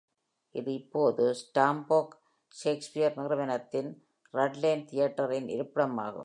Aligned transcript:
இது 0.51 0.73
இப்போது 0.73 1.35
Stamford 1.41 2.15
Shakespeare 2.55 3.15
நிறுவனத்தின் 3.15 3.91
ரட்லேண்ட் 4.33 4.85
தியேட்டரின் 4.85 5.47
இருப்பிடமாகும். 5.47 6.19